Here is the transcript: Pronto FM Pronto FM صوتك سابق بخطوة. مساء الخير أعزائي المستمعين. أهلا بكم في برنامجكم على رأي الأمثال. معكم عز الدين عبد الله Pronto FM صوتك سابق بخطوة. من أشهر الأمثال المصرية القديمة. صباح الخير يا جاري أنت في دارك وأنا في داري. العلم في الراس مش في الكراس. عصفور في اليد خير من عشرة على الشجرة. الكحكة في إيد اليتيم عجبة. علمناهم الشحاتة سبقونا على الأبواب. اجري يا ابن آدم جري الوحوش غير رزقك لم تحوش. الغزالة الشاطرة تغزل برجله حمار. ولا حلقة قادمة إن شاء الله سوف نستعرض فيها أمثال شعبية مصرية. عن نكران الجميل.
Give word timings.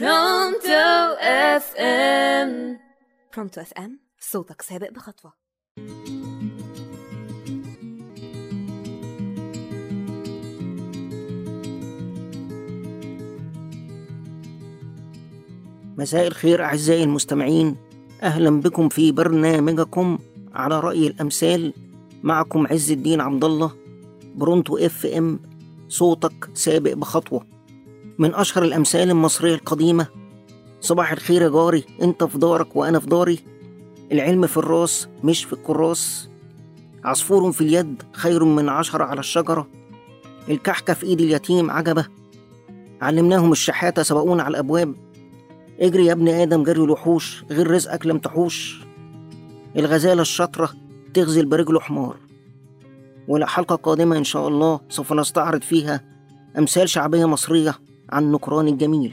Pronto 0.00 1.16
FM 1.20 2.78
Pronto 3.36 3.60
FM 3.60 4.00
صوتك 4.20 4.62
سابق 4.62 4.90
بخطوة. 4.90 5.32
مساء 15.96 16.26
الخير 16.26 16.64
أعزائي 16.64 17.04
المستمعين. 17.04 17.76
أهلا 18.22 18.60
بكم 18.60 18.88
في 18.88 19.12
برنامجكم 19.12 20.18
على 20.54 20.80
رأي 20.80 21.06
الأمثال. 21.06 21.72
معكم 22.22 22.66
عز 22.66 22.90
الدين 22.90 23.20
عبد 23.20 23.44
الله 23.44 23.72
Pronto 24.34 24.76
FM 24.76 25.40
صوتك 25.88 26.50
سابق 26.54 26.92
بخطوة. 26.92 27.61
من 28.18 28.34
أشهر 28.34 28.64
الأمثال 28.64 29.10
المصرية 29.10 29.54
القديمة. 29.54 30.06
صباح 30.80 31.12
الخير 31.12 31.42
يا 31.42 31.48
جاري 31.48 31.84
أنت 32.02 32.24
في 32.24 32.38
دارك 32.38 32.76
وأنا 32.76 32.98
في 32.98 33.06
داري. 33.06 33.38
العلم 34.12 34.46
في 34.46 34.56
الراس 34.56 35.08
مش 35.24 35.44
في 35.44 35.52
الكراس. 35.52 36.28
عصفور 37.04 37.52
في 37.52 37.60
اليد 37.60 38.02
خير 38.12 38.44
من 38.44 38.68
عشرة 38.68 39.04
على 39.04 39.20
الشجرة. 39.20 39.68
الكحكة 40.48 40.94
في 40.94 41.06
إيد 41.06 41.20
اليتيم 41.20 41.70
عجبة. 41.70 42.06
علمناهم 43.02 43.52
الشحاتة 43.52 44.02
سبقونا 44.02 44.42
على 44.42 44.50
الأبواب. 44.50 44.94
اجري 45.80 46.06
يا 46.06 46.12
ابن 46.12 46.28
آدم 46.28 46.62
جري 46.62 46.80
الوحوش 46.80 47.44
غير 47.50 47.70
رزقك 47.70 48.06
لم 48.06 48.18
تحوش. 48.18 48.84
الغزالة 49.76 50.22
الشاطرة 50.22 50.70
تغزل 51.14 51.46
برجله 51.46 51.80
حمار. 51.80 52.16
ولا 53.28 53.46
حلقة 53.46 53.76
قادمة 53.76 54.16
إن 54.16 54.24
شاء 54.24 54.48
الله 54.48 54.80
سوف 54.88 55.12
نستعرض 55.12 55.62
فيها 55.62 56.04
أمثال 56.58 56.88
شعبية 56.88 57.26
مصرية. 57.26 57.74
عن 58.12 58.32
نكران 58.32 58.68
الجميل. 58.68 59.12